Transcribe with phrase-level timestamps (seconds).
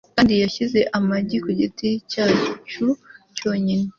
[0.15, 2.89] kandi yashyize amagi ku giti cyacu
[3.37, 3.87] cyonyine